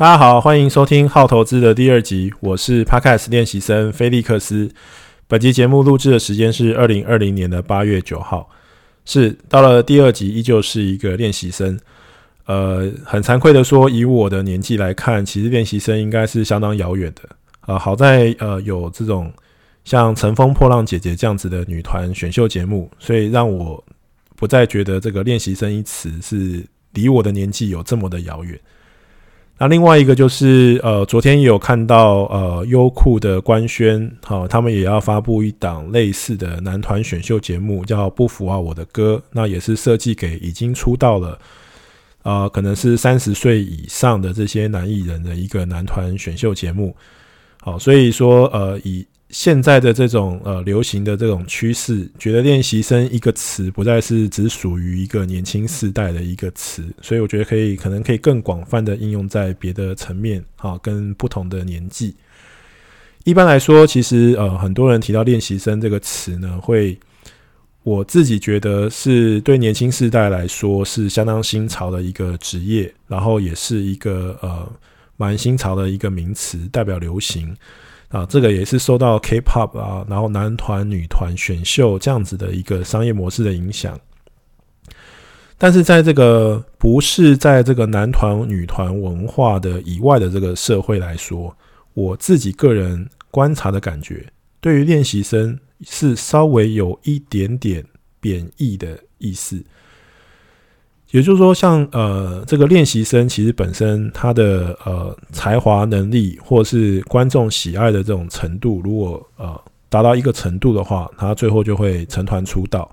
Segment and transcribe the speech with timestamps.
[0.00, 4.70] 大家好，欢迎收听好投资的第二集，我是 Podcast 练习生菲利克斯。
[5.28, 8.48] 本集节目录制的时间是二零二零年的八月九号，
[9.04, 11.78] 是到了第二集，依旧是一个练习生。
[12.46, 17.28] 呃，很惭愧的说，以我的年纪来看，其实练习生应该是相当遥远的。
[17.66, 19.30] 呃，好在呃有这种
[19.84, 23.84] 像《乘风破浪姐姐》这样子的女团选秀节目，所以让我
[24.34, 26.64] 不再觉得这个练习生一词是
[26.94, 28.58] 离我的年纪有这么的遥远。
[29.62, 41.38] 那另外一个就是，呃，昨天也有看到，呃，优酷的官宣，好、他们也要发布一档类似的男团选秀节目，叫《不服啊我的歌》，那也是设计给已经出道了，
[42.22, 46.96] 呃，可能是三十岁以上的这些男艺人的一个男团选秀节目。
[47.60, 62.14] 好，所以说，呃，以现在的这种呃流行的这种趋势，觉得练习生一个词不再是只属于一个年轻世代的一个词，所以我觉得可以可能可以更广泛的应用在别的层面啊，跟不同的年纪。
[63.24, 66.98] 一般来说，其实呃很多人提到练习生这个词呢，会
[67.84, 74.68] 我自己觉得是对年轻世代来说是相当新潮的一个职业，然后也是一个呃
[75.16, 77.56] 蛮新潮的一个名词，代表流行。
[78.10, 83.98] 啊，这个也是受到 K-pop 啊，然后男团、女团选秀这样子的一个商业模式的影响。
[85.56, 91.56] 但是在这个不是在这个男团、女团文化的以外的这个社会来说，
[91.94, 94.26] 我自己个人观察的感觉，
[94.60, 97.84] 对于练习生是稍微有一点点
[98.20, 99.62] 贬义的意思。
[101.12, 112.88] 也就是说，像呃这个练习生，其实本身他的呃才华能力，或是观众喜爱的这种程度，如果呃达到一个程度的话，他最后就会成团出道。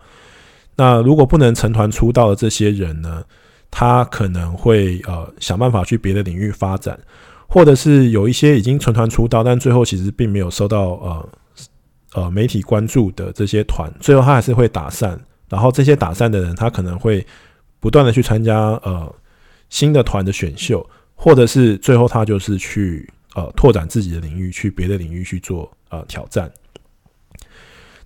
[0.75, 3.23] 那如果不能成团出道的这些人呢，
[3.69, 6.99] 他可能会呃想办法去别的领域发展，
[7.47, 11.29] 或者是有一些已经成团出道，但最后其实并没有受到呃
[12.15, 15.19] 呃媒体关注的这些团，最后他还是会打散。
[15.49, 17.23] 然后这些打散的人，他可能会。
[17.79, 19.15] 不断的去参加呃
[19.69, 26.51] 新的团的选秀，或者是最后他就是去呃拓展自己的领域，去别的领域去做呃挑战。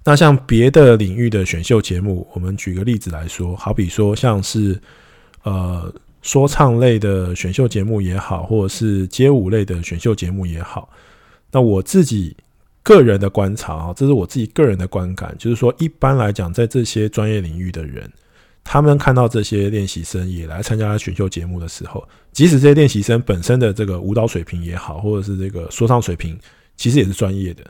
[0.04, 4.82] 那像别的领域的选秀节目，我们举个例子来说，好比说像是
[5.44, 10.90] 呃说唱类的选秀节目也好，或者是街舞类的选秀节目也好，
[11.52, 12.36] 那我自己
[12.82, 18.12] 个人的观察啊，这是我自己个人的观感，就是说一般来讲，在这些专业领域的人。
[18.64, 26.38] 他们看到这些练习生也来参加选秀节目的时候，即使这些练习生本身的这个舞蹈水平也好，或者是这个说唱水平，
[26.78, 27.64] 其实也是专业的。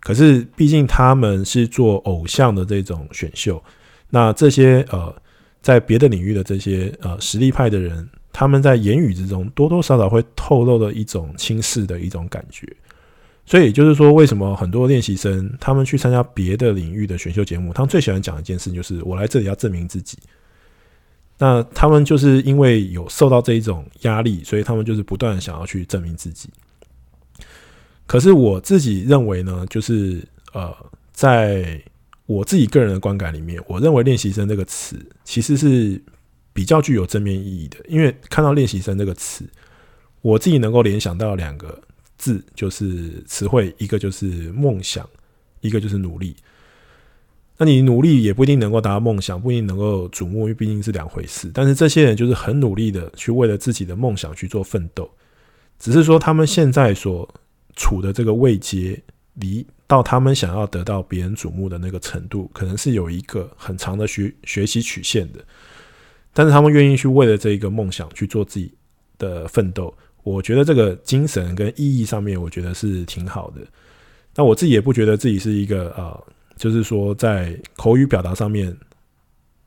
[0.00, 3.62] 可是毕竟他们是做偶像的这种选秀，
[4.10, 5.14] 那这些呃，
[5.60, 12.66] 在别的领域的这些呃实力派的人，他们在言语之中多多少少会透露了一种轻视的一种感觉。
[13.44, 20.16] 所以就是说，为什么很多练习生他们去参加别的领域的选秀节目，他们最喜欢讲一件事，就是我来这里要证明自己。
[21.38, 26.48] 那他们就是因为有受到这一种压力，所以他们就是不断想要去证明自己。
[28.06, 30.72] 可是我自己认为呢，就是呃，
[31.12, 31.82] 在
[32.26, 36.00] 我自己个人的观感里面，我认为“练习生”这个词其实是
[36.52, 39.44] 比较具有正面意义的，因为看到“练习生”这个词，
[40.20, 41.76] 我自己能够联想到两个。
[42.22, 45.04] 字就是词汇，一个就是梦想，
[45.60, 46.36] 一个就是努力。
[47.58, 51.50] 那你努力也不一定能够达到梦想，不一定能够瞩目，因为毕竟是两回事。
[51.52, 55.10] 但是这些人就是很努力的去为了自己的梦想去做奋斗，
[55.80, 57.28] 只是说他们现在所
[57.74, 59.02] 处的这个位阶，
[59.34, 65.44] 离到他们想要得到别人瞩目的那个程度，可能是有一个很长的学学习曲线的。
[66.32, 68.72] 但是他们愿意去为了这一个梦想去做自己
[69.18, 69.92] 的奋斗。
[70.22, 73.60] 我觉得这个精神跟意义上面，我觉得是挺好的。
[74.34, 78.76] 那我自己也不觉得自己是一个呃，就是说在口语表达上面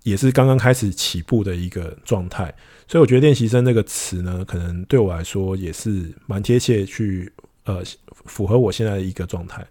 [0.04, 2.54] 也是刚刚开始起步的一个状态。
[2.88, 7.32] 所以我觉得“练习生”这个词呢，可能对我来说也是蛮贴切，去
[7.66, 7.84] 呃
[8.26, 9.66] 符合我现在的一个状态。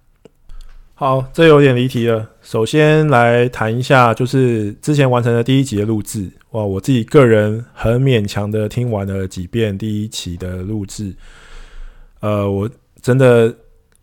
[0.97, 2.31] 好，这有点离题了。
[2.41, 6.31] 首先来谈一下，就是之前完成的第一集的录制。
[6.51, 11.13] 哇，我自己个人很勉强的听完了几遍第一期的录制。
[12.21, 12.71] 呃，我
[13.03, 13.53] 真的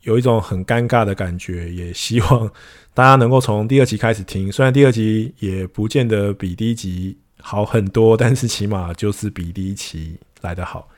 [0.01, 2.51] 有一种很尴尬的感觉，也希望
[2.93, 4.51] 大家能够从第二集开始听。
[4.51, 10.89] 虽然第二集也不见得比第一集好很多，但是起码就是比第一期来得好。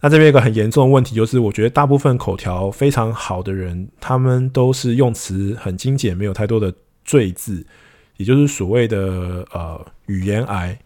[0.00, 6.72] 那这边有个很严重的问题，就是我觉得大部分口条非常好的人，他们都是用词很精简，没有太多的
[7.04, 7.66] 赘字，
[8.18, 8.98] 也就是所谓的
[9.52, 10.78] 呃语言癌。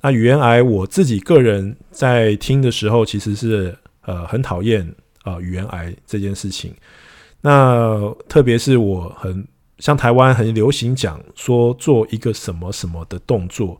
[0.00, 4.94] 那语言癌，我自己个人在听的时候，其实是呃很讨厌
[5.24, 6.72] 啊语言癌这件事情。
[7.42, 9.46] 那特别是我很
[9.78, 13.78] 像台湾很流行讲说做一个什么什么的动作，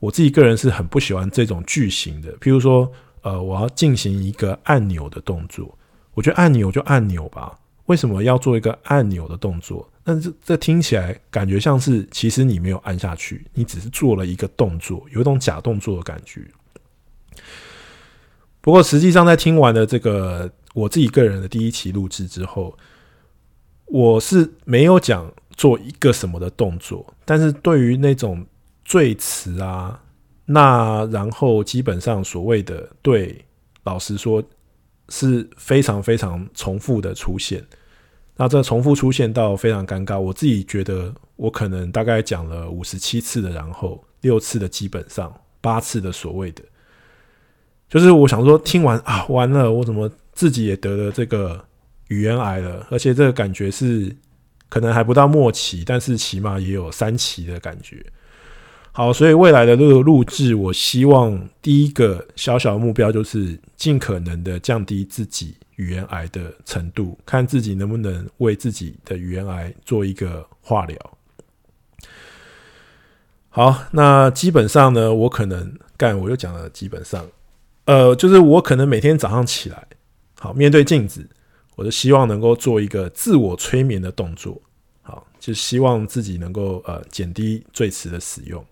[0.00, 2.32] 我自己个人是很不喜欢这种句型的。
[2.38, 2.90] 譬如说，
[3.24, 5.76] 呃，我要进行一个按钮的动作，
[6.12, 9.90] 我觉得按钮就按钮吧，为什么要做一个按钮的动作？
[10.04, 16.42] 但是这听起来感觉像是，其实你没有按下去，你只是做了一个动作，有一种假动作的感觉。
[18.60, 22.76] 不过实际上，在听完了这个我自己个人的第一期录制之后，
[23.86, 28.46] 我是没有讲做一个什么的动作，但是对于那种
[28.84, 30.02] 赘词啊，
[30.46, 33.44] 那然后基本上所谓的对，
[33.84, 34.42] 老实说
[35.08, 37.64] 是非常非常重复的出现。
[38.36, 46.62] 那这重复出现到非常尴尬，我自己觉得我可能大概讲了五十七次的，然后六次的基本上，八次的所谓的，
[47.88, 51.64] 就是我想说听完啊，完了，我怎么自己也得了这个
[52.08, 52.86] 语言癌了？
[52.90, 54.14] 而且这个感觉是
[54.68, 58.04] 可能还不到末期，但是起码也有三期的感觉。
[58.96, 65.56] 好，所以未来的这个录制，我希望第一个小小的目标就是尽可能的降低自己。
[65.76, 70.96] 语言癌的程度，看自己能不能为自己的语言癌做一个化疗。
[73.48, 77.26] 好，那基本上呢，我可能干，我又讲了，基本上，
[77.86, 79.84] 呃，就是我可能每天早上起来，
[80.38, 81.28] 好，面对镜子，
[81.74, 84.62] 我就希望能够做一个自我催眠的动作，
[85.02, 88.64] 好，就希望自己能够呃减低最迟的使用，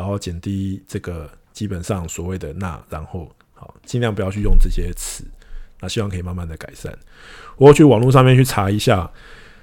[0.00, 5.22] 然后减低这个基本上所谓的那然后，好，尽量不要去用这些词。
[5.78, 6.90] 那希望可以慢慢的改善。
[7.56, 9.10] 我去网络上面去查一下，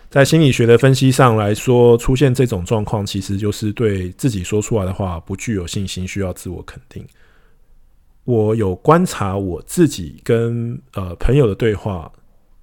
[0.09, 7.03] 在心理学的分析上来说，出现这种状况，其实就是对自己说出来的话不具有信心，需要自我肯定。
[8.23, 12.11] 我有观察我自己跟呃朋友的对话，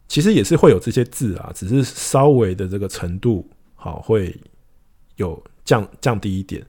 [0.07, 4.37] 其实也是会有这些字啊，只是稍微的这个程度好会
[5.17, 6.65] 有降降低一点，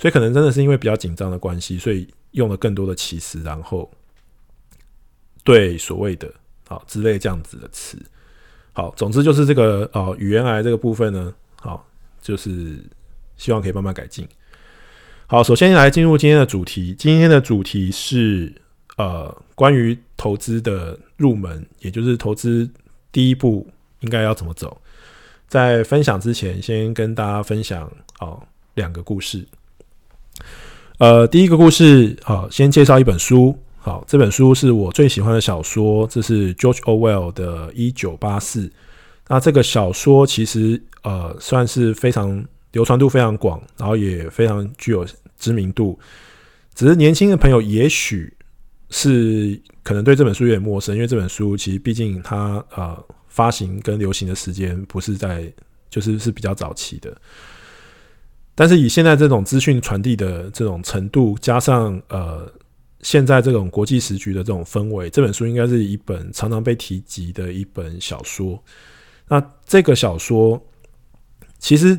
[0.00, 3.88] 所以可能真的是因为比较紧张的关系，所以用了更多的其实，然后。
[5.42, 6.30] 对所谓的
[6.68, 7.96] 好之类这样子的词，
[8.74, 11.88] 好，总之就是这个哦，语言癌这个部分呢，好，
[12.20, 12.78] 就是
[13.38, 14.28] 希望可以慢慢改进。
[15.26, 18.54] 好，首先来进入今天的主题，今天的主题是
[18.98, 22.68] 呃关于投资的入门，也就是投资
[23.10, 23.66] 第一步
[24.00, 24.78] 应该要怎么走。
[25.48, 29.48] 在分享之前，先跟大家分享哦两个故事。
[30.98, 33.56] 呃，第一个故事好，先介绍一本书。
[33.78, 38.66] 好，这本书是我最喜欢的小说，这是 George Orwell 的《一九八四》。
[39.26, 45.06] 那这个小说其实呃算是非常流传度非常广，然后也非常具有
[45.38, 45.98] 知名度。
[46.74, 48.30] 只是年轻的朋友也许
[48.90, 55.50] 是可能对这本书有点陌生，因为这本书其实毕竟它呃发行跟流行的时间不是在
[55.88, 57.16] 就是是比较早期的。
[58.60, 62.46] 但是以现在这种资讯传递的这种程度，加上呃。
[63.02, 68.62] 现在这种国际时局的这种氛围，这本书应该是一本常常被提及的一本小说。
[69.26, 70.62] 那这个小说
[71.58, 71.98] 其实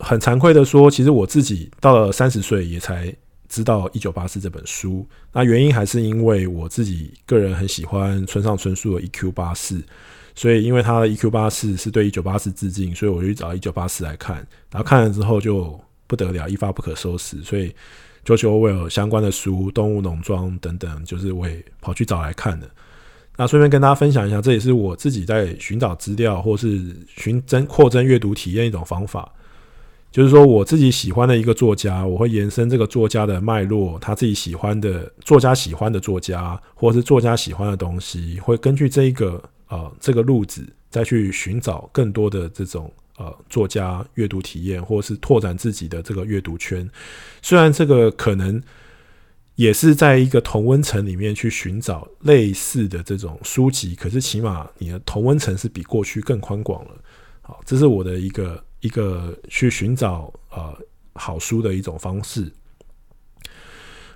[0.00, 3.10] 很惭愧的说，其实我自己到了三十岁也才
[3.48, 5.06] 知道《一九八四》这本书。
[5.32, 9.76] 那原因还是因为我自己个人很喜欢村上春树的《一 Q 八四》，
[10.34, 14.36] 所以因为他的《一 Q 八四》是对《一九八四》致敬，所以我就去找《一九八四》来看。
[14.70, 15.80] 然后看了之后就
[16.12, 17.74] 不得了，一发不可收拾，所以。
[18.24, 22.70] George Orwell 相关的书，《动物农庄》等等，就是我也跑去找来看的。
[23.36, 29.28] 那顺便跟大家分享一下，这也是我自己在寻找资料或是寻增扩增阅读体验一种方法。
[30.12, 42.88] 就是说，我自己喜欢的一个作家，我会延伸这个作家的脉络，他自己喜欢的作家喜欢的作家，或是作家喜欢的东西，会根据这一个呃这个路子，再去寻找更多的这种。
[43.18, 46.88] 呃，作家阅读体验，或是拓展自己的这个阅读圈。
[47.42, 48.62] 虽然这个可能
[49.54, 56.90] 也是在一个同温层里面去寻找类似的这种书籍，可是起码你的同温层是比过去更宽广了。
[57.42, 60.74] 好，这是我的一个一个去寻找呃
[61.12, 62.50] 好书的一种方式。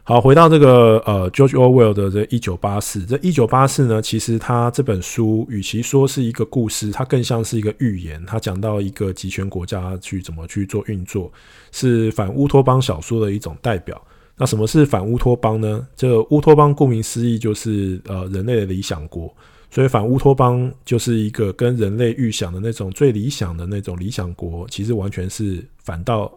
[0.09, 8.25] 好，回到这个呃，George Orwell 的这一九八四，这一九八四呢，其实他这本书与其说是一个故事，它更像是一个预言。
[8.25, 11.33] 他讲到一个集权国家去怎么去做运作，
[11.73, 14.01] 是反乌托邦小说的一种代表。
[14.37, 15.85] 那什么是反乌托邦呢？
[15.97, 19.35] 这个乌托邦顾名思义就是呃人类的理想国，
[19.73, 26.33] 所以反乌托邦就是一个跟人类预想的那种最理想的那种理想国，其实完全是反到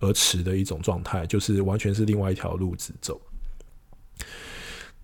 [0.00, 3.20] 而驰的一种状态，就是完全是另外一条路子走。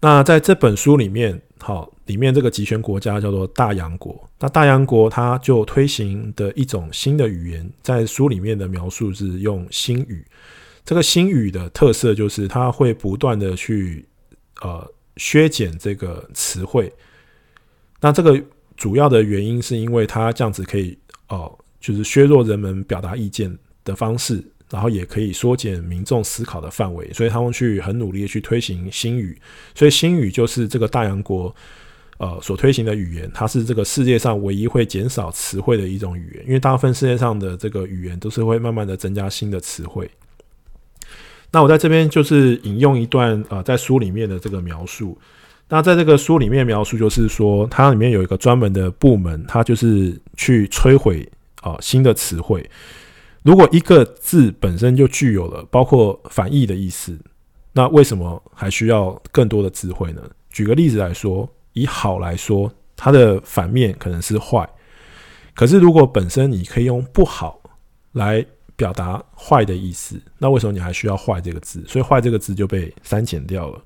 [0.00, 4.28] 那在这本书里面，好，里面这个集权国家叫做大洋国。
[4.38, 10.24] 那大洋国它就推行的一种新的语言，在书里面的描述是用新语。
[10.84, 14.06] 这个新语的特色就是它会不断的去
[14.60, 14.86] 呃
[15.16, 16.92] 削减这个词汇。
[18.00, 18.40] 那这个
[18.76, 20.96] 主要的原因是因为它这样子可以
[21.28, 24.44] 哦、就是削弱人们表达意见的方式。
[24.70, 29.38] 然后也可以缩减民众思考的范围，所以他们去很努力的去推行新语，
[29.74, 31.54] 所以新语就是这个大洋国
[32.18, 40.10] 呃所推行的语言，它是这个世界上唯一会减少词汇的一种语言，因为大部分世界上的这个语言都是会慢慢的增加新的词汇。
[41.52, 45.16] 那我在这边就是引用一段呃在书里面的这个描述，
[45.68, 51.26] 那在这个书里面描述就是说，它里面有一个专门的部门，它就是去摧毁
[51.60, 52.68] 啊、新的词汇。
[53.46, 57.16] 如果一个字本身就具有了包括反义的意思，
[57.72, 60.22] 那为什么还需要更多的词汇呢？
[60.50, 64.68] 举个例子来说，以好来说，它的反面可能是坏。
[65.54, 67.60] 可是如果本身你可以用不好
[68.14, 71.84] 来表达坏的意思，那为什么你还需要坏这个字？
[71.86, 73.80] 所以坏这个字就被删减掉了。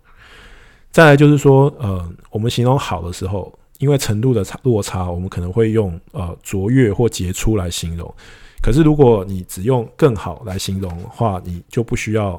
[0.91, 8.15] 再来就是说，呃，我们形容好的时候，因为程度的差落差，我们可能会用呃卓越或杰出来形容。
[8.63, 12.33] 可是，如果你只用“更好”来形容的话，你就不需要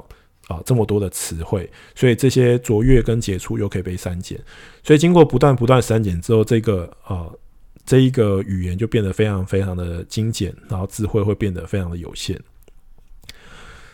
[0.48, 4.40] 啊、这么多的词汇，所以这些卓越跟杰出又可以被删减。
[4.84, 7.40] 所以，经过不断不断删减之后，这个呃
[7.86, 12.40] 这一个语言就变得非常非常的精简，然后词汇会变得非常的有限。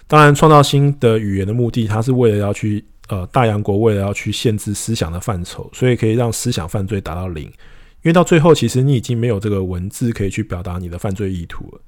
[0.08, 7.44] 当然，创造新的语言的目的，它是为了要去呃大洋国为了要去限制思想的范畴，所以可以让思想犯罪达到零。
[7.44, 11.82] 因为到最后，其实你已经没有这个文字可以去表达你的犯罪意图了。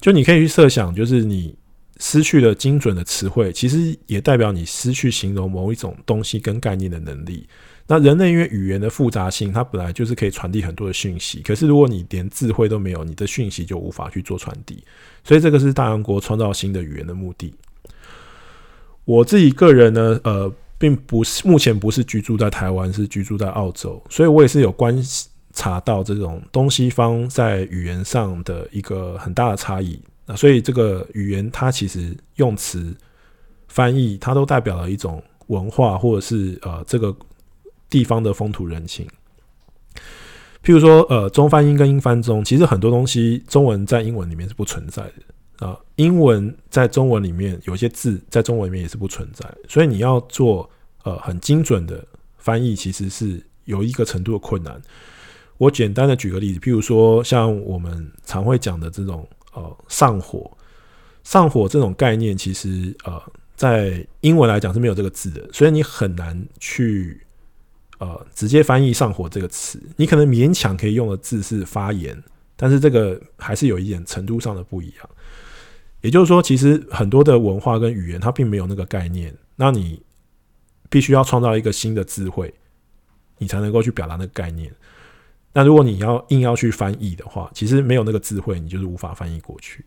[0.00, 1.54] 就你可以去设想，就是你
[1.98, 7.46] 失去了精准的词汇，其实也代表你失去形容某一种东西跟概念的能力。
[7.90, 14.84] 那人类因为语言的复杂性，它本来就是可以传递很多的讯息，可是如果你连智慧都没有，你的讯息就无法去做传递。
[15.24, 17.52] 所以这个是大洋国创造新的语言的目的。
[19.04, 25.30] 我自己个人呢，呃，并不是目前不是居住在台湾，是居住在澳洲，所以我也是有关系。
[25.58, 32.94] 查到这种东西方在语言上的一个很大的差异，那所以这个语言它其实用词
[33.66, 37.12] 翻译，它都代表了一种文化或者是呃这个
[37.90, 39.04] 地方的风土人情。
[40.62, 50.70] 譬如说呃中翻英跟英翻中，其实很多东西中文在英文里面是不存在的啊，英文在中文里面有些字在中文里面也是不存在，所以你要做
[51.02, 54.80] 呃很精准的翻译，其实是有一个程度的困难。
[55.58, 60.50] 我简单的举个例子，譬如说像我们常会讲的这种呃上火，
[61.24, 63.20] 上火这种概念，其实呃
[63.56, 67.20] 在英文来讲是没有这个字的，所以你很难去
[67.98, 69.82] 呃直接翻译上火这个词。
[69.96, 72.16] 你可能勉强可以用的字是发炎，
[72.56, 75.10] 但是这个还是有一点程度上的不一样。
[76.00, 80.00] 也就是说，其实很多的文化跟语言它并没有那个概念，那你
[80.88, 82.54] 必须要创造一个新的智慧，
[83.38, 84.72] 你才能够去表达那个概念。
[85.58, 89.84] 那如果你要硬要去翻译的话，其实没有那个智慧，你就是无法翻译过去。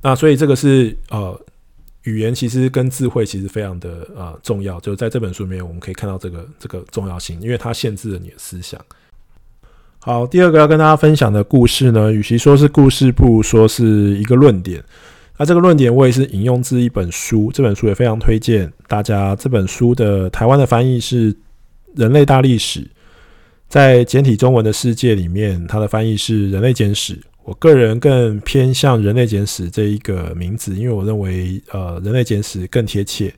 [0.00, 1.38] 那所以这个是呃，
[2.04, 4.80] 语言其实跟智慧其实非常的呃重要。
[4.80, 8.80] 就在这本书里面，我们可以看到这个这个重要性，因为它限制了你的思想。
[9.98, 13.84] 好，第二个要跟大家分享的故事呢，与其说是故事，不如说是
[14.16, 14.82] 一个论点。
[15.36, 19.36] 那这个论点我也是引用自一本书，这本书也非常推荐大家。
[19.36, 21.34] 这本书的台湾的翻译是
[21.94, 22.80] 《人类大历史》。
[23.68, 27.14] 在简体中文的世界里面，它的翻译是《人类简史》。
[27.42, 33.32] 我个人更偏向《人类简史》这一个名字，因为我认为，呃，《人类简史》更贴切。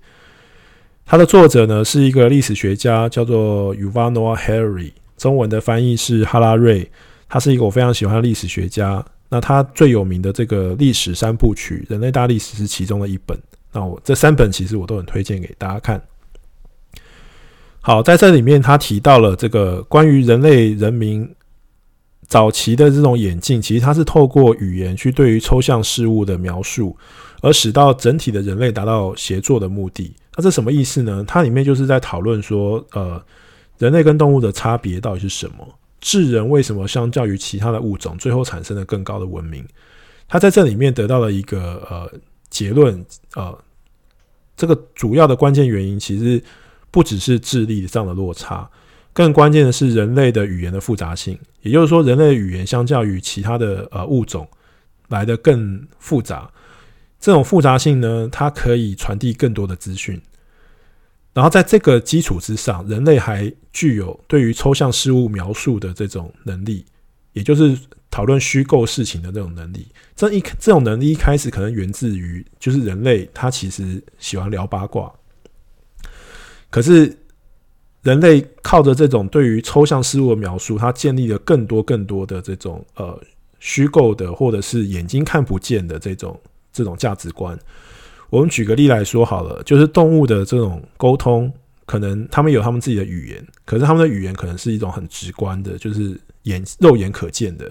[1.04, 6.90] 它的作者呢是一个历史学家，叫做 Yuval Noah Harari，中文的翻译是哈拉瑞。
[7.28, 9.04] 他是一个我非常喜欢的历史学家。
[9.30, 13.38] 那他最有名的这个历史三部曲《人类大历史》是其中的一本。
[13.72, 16.02] 那我这三本其实我都很推荐给大家看。
[17.88, 21.26] 好，在这里面，他提到了这个关于人类人民
[22.26, 26.94] 早期的这种演进，其实它是透过语言去对于抽象事物的描述，
[27.40, 30.14] 而使到整体的人类达到协作的目的。
[30.36, 31.24] 那这什么意思呢？
[31.26, 33.18] 它里面就是在讨论说，呃，
[33.78, 35.66] 人类跟动物的差别到底是什么？
[35.98, 39.64] 智人为什么相较于其他的物种，最后产生了更高的文明？
[40.28, 42.12] 他在这里面得到了一个呃
[42.50, 43.02] 结论，
[43.34, 43.58] 呃，
[44.58, 46.42] 这个主要的关键原因其实。
[46.90, 48.68] 不只是智力上的落差，
[49.12, 51.38] 更关键的是人类的语言的复杂性。
[51.62, 54.48] 也就是说，人类的语言相较于其他的呃物种
[55.08, 56.50] 来得更复杂。
[57.20, 60.20] 这种复杂性呢，它可以传递更多的资讯。
[61.34, 66.84] 然后在这个基础之上，人类还具有对于抽象事物描述的这种能力，
[67.32, 67.78] 也就是
[68.10, 69.86] 讨论虚构事情的这种能力。
[70.16, 75.12] 这一这种能力一开始可能源自于，就是人类他其实喜欢聊八卦。
[76.70, 77.16] 可是
[78.02, 83.20] 人类靠着这种对于抽象事物的描述，它建立了更多更多的这种呃
[83.58, 86.40] 虚构的，或者是眼睛看不见的这种
[86.72, 87.58] 这种价值观。
[88.30, 91.52] 我们举个例来说好了，就是动物的这种沟通，
[91.86, 97.68] 可能他们有他们自己的语言，可是他们的语言可能是一种很直观的，就是眼肉眼可见的。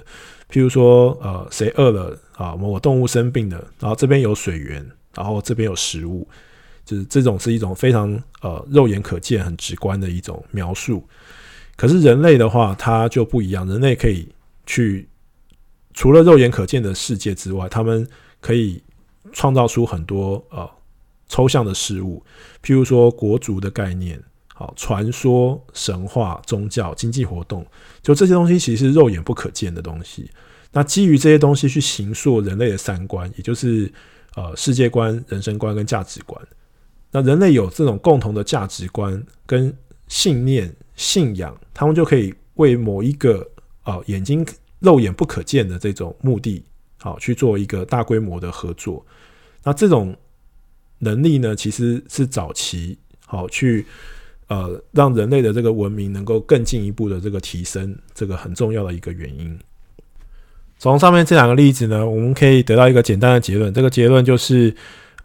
[0.51, 2.55] 譬如说，呃，谁饿了啊？
[2.55, 6.27] 某个动物生病了，然后这边有水源，然后这边有食物，
[6.87, 11.03] 就是这种是一种非常呃肉眼可见、很直观的一种描述。
[11.75, 14.27] 可是人类的话，它就不一样，人类可以
[14.65, 15.07] 去
[15.93, 18.07] 除了肉眼可见的世界之外，他们
[18.41, 18.81] 可以。
[19.33, 20.67] 创造出很多呃
[21.27, 22.23] 抽象的事物，
[22.63, 24.17] 譬如说国族的概念，
[24.53, 27.63] 好传说、神话、宗教、经济活动，
[28.01, 30.31] 就这些东西其实是肉眼不可见的东西。
[30.71, 33.91] 那基于这些东西去形塑人类的三观，也就是
[34.35, 36.41] 呃世界观、人生观跟价值观。
[37.11, 39.75] 那人类有这种共同的价值观跟
[40.07, 43.47] 信念、信仰，他们就可以为某一个
[43.83, 44.45] 呃眼睛
[44.79, 46.63] 肉眼不可见的这种目的，
[46.99, 49.05] 好去做一个大规模的合作。
[49.63, 50.15] 那这种
[50.99, 53.85] 能力呢，其实是早期好去
[54.47, 59.57] 呃让人类的这个文明能够更进一步的这个提升，这个很重要的一个原因。
[60.79, 64.73] 从上面这两个例子呢，我们可以得到一个简单的结论，这个结论就是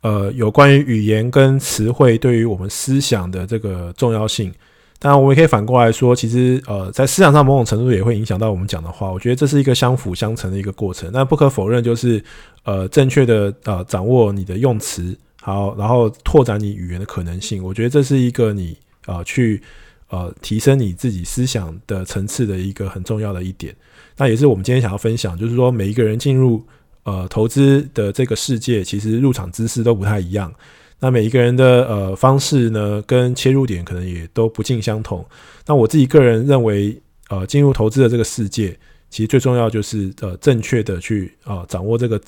[0.03, 4.53] 呃有关于语言跟词汇对于我们思想的这个重要性。
[4.99, 9.11] 当然，我们也可以反过来说，其实呃，在思想上某种程度也会影响到我们讲的话。
[9.11, 11.11] 我觉得这是一个相辅相成的一个过程。
[11.13, 12.23] 那不可否认，就是
[12.63, 17.65] 呃，正确的呃掌握你的用词，好，然后拓展你语言的可能性。
[17.65, 19.61] 我觉得这是一个你呃去
[20.09, 23.75] 呃提升你自己思想的层次的一个很重要的一点。
[24.17, 26.65] 那也是我们今天想要分享，就是说每一个人进入
[27.05, 30.53] 呃投资的这个世界，其实入场姿势都不太一样。
[30.99, 35.27] 那每一个人的呃方式呢，跟切入点可能也都不尽相同。
[35.67, 36.97] 那我自己个人认为，
[37.29, 38.79] 呃，进入投资的这个世界，
[39.11, 42.21] 其实最重要就是呃正确的去啊、呃、掌握这个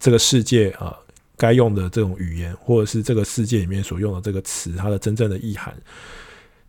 [0.00, 0.92] 这个世界啊、
[1.36, 5.72] 该用的这种语言，或者是这个世界里面所用的这个词，它的真正的意涵。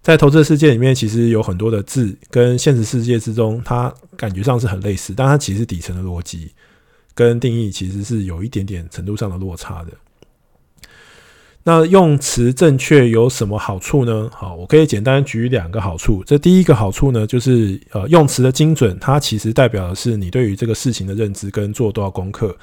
[0.03, 6.51] 在投资的世界里面，其实有很多的字跟现实世界之中，它感觉上是很类似，但它其实底层的逻辑
[7.17, 9.91] 跟定义其实是有一点点程度上的落差的。
[11.63, 14.29] 那用词正确有什么好处呢？
[14.31, 16.23] 好，我可以简单举两个好处。
[16.23, 22.55] 这第一个好处呢，就是呃，用词的精准，它其实代表的是你对于这个事情的认知跟做多少功课。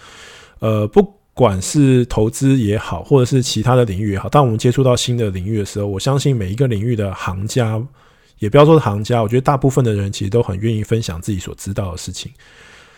[0.60, 1.02] 呃，不
[1.34, 7.82] 管是投资也好，或者是其他的领域也好，当我们接触到新的领域的时候，我相信每一个领域的行家，
[8.38, 12.32] 也不要说行家，我觉得大部分的人其实都很愿意分享自己所知道的事情。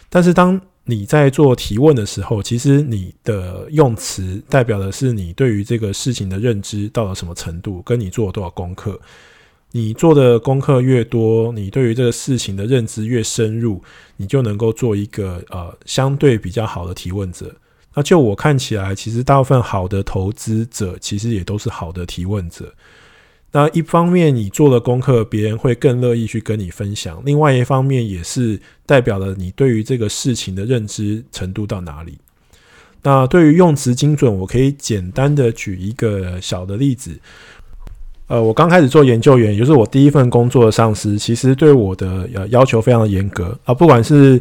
[0.08, 8.98] 但是当你在做提问的时候，其实你的用词代表的是你对于这个事情的认知到了什么程度，跟你做了多少功课。
[9.72, 13.82] 你做的功课越多，你对于这个事情的认知越深入，
[14.16, 17.54] 你就能够做一个呃相对比较好的提问者。
[17.92, 22.72] 那就我看起来，其实大部分好的投资者其实也都是好的提问者。
[23.56, 32.18] 那一方面，你做了功课，别人会更乐意去跟你分享；另外一方面，也是代表了你对于这个事情的认知程度到哪里。
[33.02, 37.18] 那对于用词精准，我可以简单的举一个小的例子。
[38.26, 44.38] 呃，我刚开始做研究员，也就是我第一份工作的上司，其实对我的呃要求非常的严格啊，不管是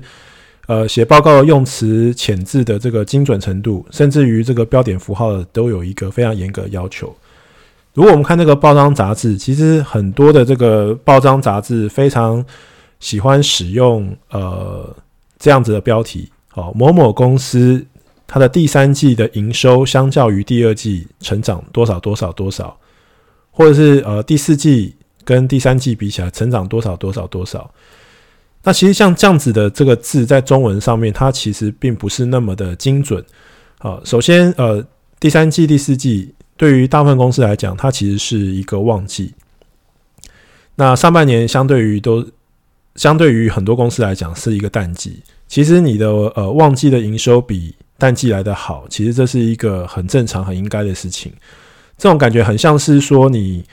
[0.67, 7.15] 呃写报告的用词遣字的这个精准程度，甚至于这个标点符号的，都有一个非常严格的要求。
[7.95, 12.45] 如果我们看这个报章杂志，其实很多的这个报章杂志非常
[12.99, 14.93] 喜欢使用呃
[15.39, 17.85] 这样子的标题，好，某某公司
[18.27, 22.77] 它的第三季的营收相较于第二季成长多少多少多少，
[23.49, 27.71] 或者是呃第四季跟第三季比起来成长多少多少多少。
[28.61, 33.23] 那其实像这样子的这个字在中文上面，它其实并不是那么的精准。
[33.79, 34.85] 好，首先呃
[35.17, 36.33] 第三季第四季。
[36.57, 39.33] 对于大部分公司来讲，它其实是一个旺季。
[40.75, 42.25] 那上半年相对于都，
[42.95, 45.21] 相对于很多公司来讲是一个淡季。
[45.47, 51.31] 其实你的呃旺季的营收比淡季来得好，其实这是一个很正常、很应该的事情。
[51.97, 53.63] 这种感觉很像是说你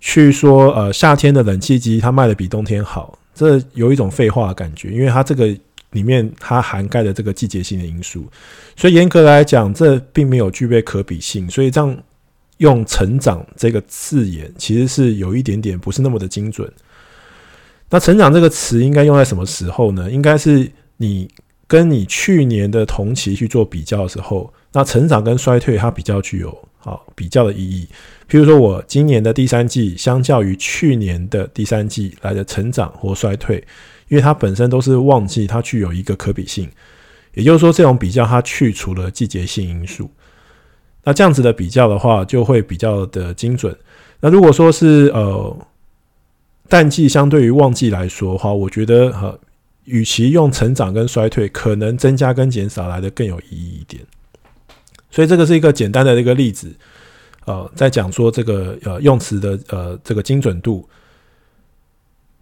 [0.00, 5.46] 去说呃夏天的冷气机它卖得比冬天好，这有一种废话的感觉，因为它这个
[5.90, 8.26] 里面它涵盖的这个季节性的因素，
[8.76, 11.50] 所以严格来讲，这并没有具备可比性。
[11.50, 11.96] 所以这样
[12.58, 16.70] 用“成长”这个字眼，其实是有一点点不是那么的精准。
[17.90, 20.10] 那“成长”这个词应该用在什么时候呢？
[20.10, 21.28] 应该是你
[21.66, 27.86] 跟你去年的同期去做比较的时候，那成长跟衰退它比较具有好比较的意义。
[28.28, 33.62] 譬如说我今年的第三季，相较于去年的第三季来的成长或衰退。
[34.08, 36.70] 因为它本身都是旺季，它具有一个可比性，
[37.34, 40.08] 也就是说，这种比较它去除了季节性因素。
[41.06, 43.74] 那这样子的比较的话，就会比较的精准。
[44.20, 45.56] 那如果说是呃
[46.68, 49.38] 淡季相对于旺季来说的话，我觉得呃，
[49.84, 54.02] 与其用成长跟衰退，可能增加跟减少来的更有意义一点。
[55.10, 56.74] 所以这个是一个简单的一个例子，
[57.44, 60.86] 呃，在讲说这个呃用词的呃这个精准度。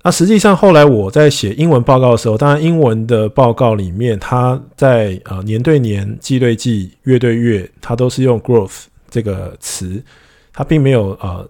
[0.06, 10.04] 那实际上，后来我在写英文报告的时候，当然英文的报告里面，它在呃年对年、季对季、月对月，它都是用 growth 这个词，
[10.52, 11.48] 它并没有呃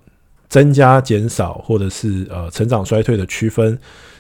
[0.48, 3.76] 增加、减少或者是呃成长、衰退的区分。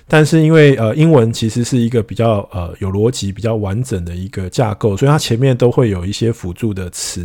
[0.08, 7.24] 但是因为呃英文其实是一个比较呃有逻辑、比较完整的一个架构，所以它前面都会有一些辅助的词，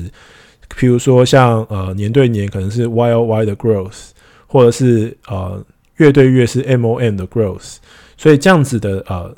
[0.77, 4.09] 譬如说像呃年对年可能是 Y O Y 的 growth，
[4.45, 5.65] 或者是呃。
[5.99, 7.77] 越对越是 MOM 的 growth，
[8.17, 9.33] 所以这样子的呃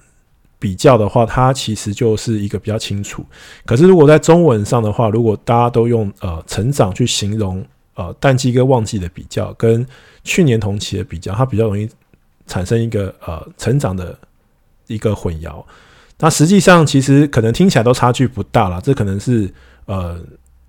[0.58, 3.26] 比较的话，它其实就是一个比较清楚。
[3.66, 9.86] 可是如果在中文上的话，如果大家都用呃成长去形容呃淡季跟旺季的比较，跟
[10.24, 11.90] 去年同期的比较，它比较容易
[12.46, 14.16] 产生一个呃成长的
[14.86, 15.64] 一个混淆。
[16.20, 19.52] 那实际上其实可能听起来都差距不大啦，这可能是
[19.86, 20.20] 呃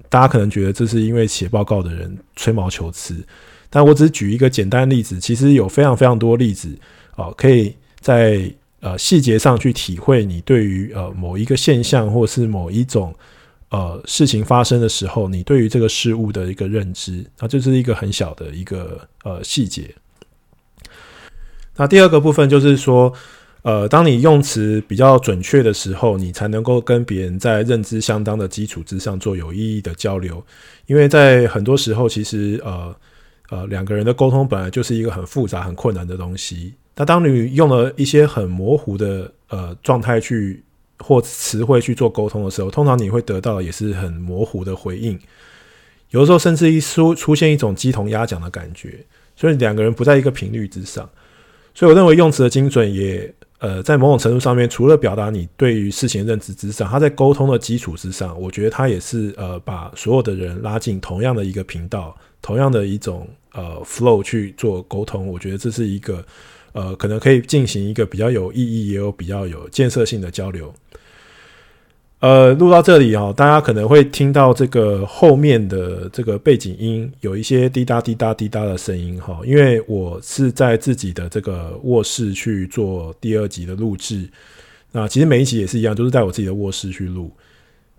[0.09, 3.22] 大家可能觉得这是因为写报告的人吹毛求疵。
[3.75, 6.69] 但我只举一个简单例子，其实有非常非常多例子
[7.17, 13.15] 啊，可以在呃细节上去体会你对于呃某一个现象或是某一种
[13.71, 19.95] 呃事情发生的时候，你对于这个事物的一个认知，那这是一个很小的一个呃细节。
[21.77, 23.11] 那第二个部分就是说，
[23.63, 30.45] 呃，当你用词比较准确的时候，你才能够跟别人在认知相当的基础之上做有意义的交流，
[30.85, 32.95] 因为在很多时候，其实呃。
[33.53, 36.73] 呃，两个人的沟通本来就是一个很复杂、很困难的东西。
[36.97, 40.62] 那当你用了一些很模糊的呃状态去
[41.01, 45.21] 或词汇去做沟通的时候，通常你会得到也是很模糊的回应。
[46.09, 49.05] 有的时候甚至一出出现一种鸡同鸭讲的感觉，
[49.37, 51.07] 所以两个人不在一个频率之上。
[51.75, 63.27] 所以我认为用词的精准也呃，在某种程度上面，除了表达你对于事情认知之上，他在沟通的基础之上，我觉得他也是呃把所有的人拉进同样的一个频道，同样的一种。
[63.55, 66.25] 呃，flow 去做沟通，我觉得这是一个
[66.72, 70.72] 呃，可能可以进行一个比较有意义，也有比较有建设性的交流。
[72.23, 84.31] 呃，录到这里哦，大家可能会听到这个后面的这个背景音有一些滴答滴答滴答的声音哈，因为我是在自己的这个卧室去做第二集的录制。
[84.93, 87.29] 那其实每一集也是一样，都是在我自己的卧室去录。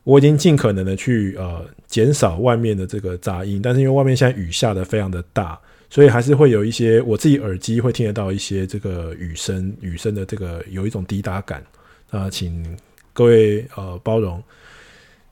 [0.06, 5.60] 我已经尽可能的去呃减少外面的这个杂音，但是因为外面现在雨下得非常的大，
[5.90, 11.62] 所以还是会有一些我自己耳机会听得到一些这个雨声，雨声的这个有一种滴答感
[12.10, 12.66] 啊，请
[13.13, 14.43] 各位呃包容。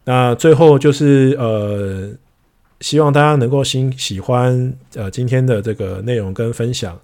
[0.05, 2.09] 那最后就是呃
[2.79, 6.99] 希望大家能够新喜欢呃今天的这个内容跟分享，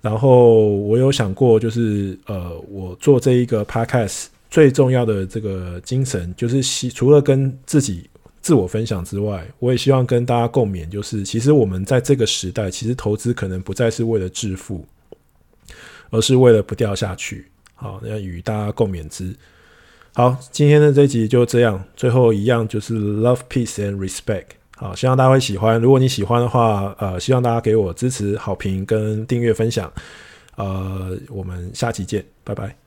[0.00, 4.26] 然后我有想过就是呃我做这一个 podcast。
[4.50, 8.08] 最重要的这个精神，就是希除了跟自己
[8.40, 14.86] 自我分享之外，我也希望跟大家共勉，就是其实我们在这个时代，其实投资可能不再是为了致富，
[16.10, 17.50] 而是为了不掉下去。
[17.74, 19.34] 好，要与大家共勉之。
[20.16, 24.46] 好，今天的这一集就这样，最后一样就是 love, peace and respect。
[24.76, 25.80] 好，希望大家会喜欢。
[25.80, 29.92] 如果你喜欢的话，呃，希望大家给我支持、好评跟订阅、分享。
[30.56, 32.83] 呃，我们下期见，拜拜。